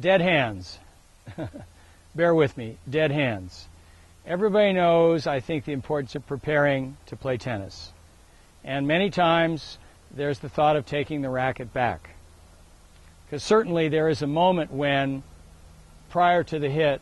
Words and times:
dead 0.00 0.20
hands. 0.20 0.78
Bear 2.14 2.34
with 2.34 2.56
me, 2.56 2.76
dead 2.88 3.10
hands. 3.10 3.68
Everybody 4.26 4.72
knows, 4.72 5.26
I 5.26 5.40
think, 5.40 5.64
the 5.64 5.72
importance 5.72 6.14
of 6.14 6.26
preparing 6.26 6.96
to 7.06 7.16
play 7.16 7.36
tennis. 7.36 7.92
And 8.64 8.86
many 8.86 9.10
times 9.10 9.78
there's 10.10 10.40
the 10.40 10.48
thought 10.48 10.76
of 10.76 10.86
taking 10.86 11.22
the 11.22 11.30
racket 11.30 11.72
back. 11.72 12.10
Because 13.26 13.42
certainly 13.42 13.88
there 13.88 14.08
is 14.08 14.22
a 14.22 14.26
moment 14.26 14.72
when, 14.72 15.22
prior 16.10 16.42
to 16.44 16.58
the 16.58 16.68
hit, 16.68 17.00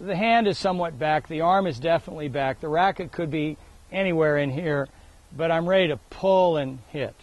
the 0.00 0.16
hand 0.16 0.46
is 0.46 0.58
somewhat 0.58 0.98
back, 0.98 1.28
the 1.28 1.40
arm 1.40 1.66
is 1.66 1.78
definitely 1.80 2.28
back, 2.28 2.60
the 2.60 2.68
racket 2.68 3.12
could 3.12 3.30
be 3.30 3.56
anywhere 3.90 4.36
in 4.36 4.50
here, 4.50 4.88
but 5.36 5.50
I'm 5.50 5.68
ready 5.68 5.88
to 5.88 5.96
pull 6.10 6.56
and 6.56 6.80
hit. 6.90 7.14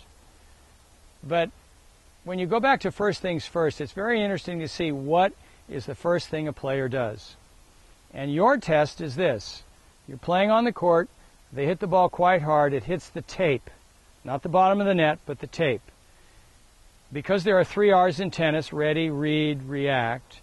But 1.24 1.52
when 2.24 2.40
you 2.40 2.48
go 2.48 2.60
back 2.60 2.82
to 2.82 2.92
first 2.92 3.22
things 3.22 3.46
first, 3.46 3.82
it's 3.82 3.92
very 3.92 4.22
interesting 4.22 4.60
to 4.60 4.68
see 4.68 4.92
what 4.92 5.34
is 5.70 5.86
the 5.86 5.96
first 5.96 6.28
thing 6.28 6.48
a 6.48 6.54
player 6.54 6.88
does. 6.88 7.36
And 8.14 8.34
your 8.34 8.58
test 8.58 9.02
is 9.02 9.16
this. 9.16 9.64
You're 10.08 10.18
playing 10.18 10.52
on 10.52 10.66
the 10.66 10.74
court, 10.74 11.10
they 11.54 11.66
hit 11.66 11.80
the 11.80 11.88
ball 11.88 12.10
quite 12.10 12.42
hard, 12.42 12.74
it 12.74 12.84
hits 12.84 13.10
the 13.10 13.22
tape. 13.22 13.70
Not 14.24 14.44
the 14.44 14.50
bottom 14.50 14.80
of 14.80 14.88
the 14.88 14.94
net, 14.94 15.20
but 15.26 15.40
the 15.40 15.48
tape 15.48 15.82
because 17.14 17.44
there 17.44 17.60
are 17.60 17.64
three 17.64 17.92
R's 17.92 18.20
in 18.20 18.32
tennis 18.32 18.72
ready, 18.72 19.10
read, 19.10 19.64
react. 19.64 20.40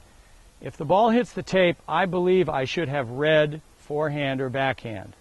If 0.60 0.76
the 0.76 0.84
ball 0.84 1.10
hits 1.10 1.32
the 1.32 1.42
tape, 1.42 1.76
I 1.88 2.06
believe 2.06 2.48
I 2.48 2.64
should 2.64 2.88
have 2.88 3.08
read 3.10 3.60
forehand 3.78 4.40
or 4.40 4.50
backhand. 4.50 5.14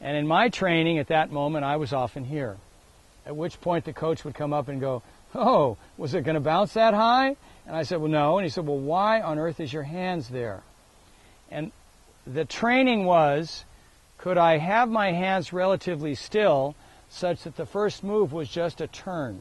And 0.00 0.16
in 0.16 0.26
my 0.26 0.48
training 0.48 0.98
at 0.98 1.08
that 1.08 1.30
moment, 1.30 1.64
I 1.64 1.76
was 1.76 1.92
often 1.92 2.24
here. 2.24 2.56
At 3.24 3.36
which 3.36 3.60
point 3.60 3.84
the 3.84 3.92
coach 3.92 4.24
would 4.24 4.34
come 4.34 4.52
up 4.52 4.68
and 4.68 4.80
go, 4.80 5.02
Oh, 5.34 5.76
was 5.96 6.14
it 6.14 6.24
going 6.24 6.34
to 6.34 6.40
bounce 6.40 6.74
that 6.74 6.94
high? 6.94 7.36
And 7.66 7.76
I 7.76 7.82
said, 7.82 8.00
Well, 8.00 8.10
no. 8.10 8.38
And 8.38 8.44
he 8.44 8.50
said, 8.50 8.66
Well, 8.66 8.78
why 8.78 9.20
on 9.20 9.38
earth 9.38 9.60
is 9.60 9.72
your 9.72 9.84
hands 9.84 10.28
there? 10.28 10.62
And 11.50 11.72
the 12.26 12.44
training 12.44 13.04
was 13.04 13.64
could 14.18 14.36
I 14.36 14.58
have 14.58 14.88
my 14.88 15.12
hands 15.12 15.52
relatively 15.52 16.14
still 16.14 16.74
such 17.08 17.44
that 17.44 17.56
the 17.56 17.66
first 17.66 18.04
move 18.04 18.32
was 18.32 18.48
just 18.48 18.80
a 18.80 18.86
turn? 18.86 19.40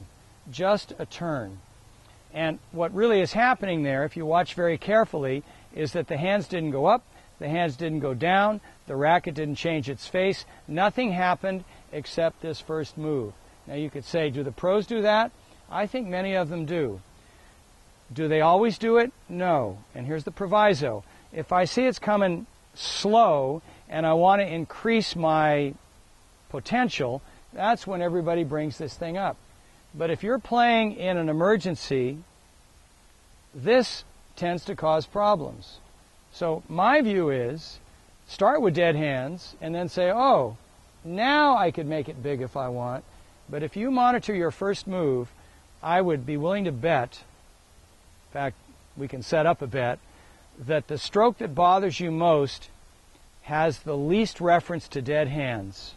just 0.51 0.93
a 0.99 1.05
turn. 1.05 1.59
And 2.33 2.59
what 2.71 2.93
really 2.93 3.21
is 3.21 3.33
happening 3.33 3.83
there, 3.83 4.05
if 4.05 4.15
you 4.15 4.25
watch 4.25 4.53
very 4.53 4.77
carefully, 4.77 5.43
is 5.73 5.93
that 5.93 6.07
the 6.07 6.17
hands 6.17 6.47
didn't 6.47 6.71
go 6.71 6.85
up, 6.85 7.03
the 7.39 7.49
hands 7.49 7.75
didn't 7.75 7.99
go 7.99 8.13
down, 8.13 8.61
the 8.87 8.95
racket 8.95 9.35
didn't 9.35 9.55
change 9.55 9.89
its 9.89 10.07
face. 10.07 10.45
Nothing 10.67 11.11
happened 11.11 11.63
except 11.91 12.41
this 12.41 12.59
first 12.59 12.97
move. 12.97 13.33
Now 13.65 13.75
you 13.75 13.89
could 13.89 14.05
say, 14.05 14.29
do 14.29 14.43
the 14.43 14.51
pros 14.51 14.85
do 14.85 15.01
that? 15.03 15.31
I 15.69 15.87
think 15.87 16.07
many 16.07 16.35
of 16.35 16.49
them 16.49 16.65
do. 16.65 17.01
Do 18.11 18.27
they 18.27 18.41
always 18.41 18.77
do 18.77 18.97
it? 18.97 19.11
No. 19.27 19.77
And 19.93 20.05
here's 20.05 20.23
the 20.23 20.31
proviso. 20.31 21.03
If 21.31 21.51
I 21.51 21.65
see 21.65 21.85
it's 21.85 21.99
coming 21.99 22.47
slow 22.73 23.61
and 23.87 24.05
I 24.05 24.13
want 24.13 24.41
to 24.41 24.47
increase 24.47 25.15
my 25.15 25.73
potential, 26.49 27.21
that's 27.53 27.85
when 27.85 28.01
everybody 28.01 28.43
brings 28.43 28.77
this 28.77 28.95
thing 28.95 29.17
up. 29.17 29.37
But 29.93 30.09
if 30.09 30.23
you're 30.23 30.39
playing 30.39 30.95
in 30.95 31.17
an 31.17 31.29
emergency, 31.29 32.17
this 33.53 34.03
tends 34.35 34.65
to 34.65 34.75
cause 34.75 35.05
problems. 35.05 35.77
So 36.31 36.63
my 36.67 37.01
view 37.01 37.29
is 37.29 37.79
start 38.27 38.61
with 38.61 38.75
dead 38.75 38.95
hands 38.95 39.55
and 39.61 39.73
then 39.73 39.89
say, 39.89 40.11
oh, 40.11 40.57
now 41.03 41.57
I 41.57 41.71
could 41.71 41.87
make 41.87 42.09
it 42.09 42.21
big 42.21 42.41
if 42.41 42.55
I 42.55 42.69
want. 42.69 43.03
But 43.49 43.63
if 43.63 43.75
you 43.75 43.89
monitor 43.89 44.33
your 44.33 44.51
first 44.51 44.85
move, 44.85 45.31
I 45.81 46.01
would 46.01 46.25
be 46.25 46.37
willing 46.37 46.65
to 46.65 46.71
bet, 46.71 47.23
in 48.29 48.33
fact, 48.33 48.55
we 48.97 49.07
can 49.07 49.23
set 49.23 49.45
up 49.45 49.61
a 49.61 49.67
bet, 49.67 49.99
that 50.59 50.87
the 50.87 50.97
stroke 50.97 51.37
that 51.37 51.55
bothers 51.55 51.99
you 51.99 52.11
most 52.11 52.69
has 53.43 53.79
the 53.79 53.95
least 53.95 54.41
reference 54.41 54.87
to 54.89 55.01
dead 55.01 55.27
hands. 55.27 55.95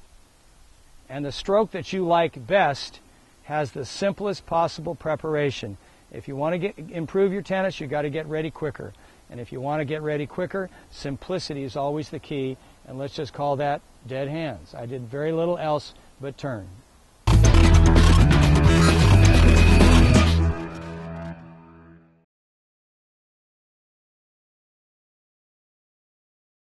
And 1.08 1.24
the 1.24 1.32
stroke 1.32 1.72
that 1.72 1.92
you 1.92 2.06
like 2.06 2.46
best 2.46 3.00
has 3.44 3.72
the 3.72 3.84
simplest 3.84 4.46
possible 4.46 4.94
preparation. 4.94 5.76
If 6.12 6.28
you 6.28 6.36
want 6.36 6.54
to 6.54 6.58
get, 6.58 6.78
improve 6.90 7.32
your 7.32 7.42
tennis, 7.42 7.80
you've 7.80 7.90
got 7.90 8.02
to 8.02 8.10
get 8.10 8.26
ready 8.26 8.50
quicker. 8.50 8.92
And 9.30 9.40
if 9.40 9.50
you 9.50 9.60
want 9.60 9.80
to 9.80 9.84
get 9.84 10.02
ready 10.02 10.26
quicker, 10.26 10.70
simplicity 10.90 11.64
is 11.64 11.76
always 11.76 12.10
the 12.10 12.18
key. 12.18 12.56
And 12.86 12.98
let's 12.98 13.14
just 13.14 13.32
call 13.32 13.56
that 13.56 13.82
dead 14.06 14.28
hands. 14.28 14.74
I 14.74 14.86
did 14.86 15.02
very 15.02 15.32
little 15.32 15.58
else 15.58 15.94
but 16.20 16.38
turn. 16.38 16.68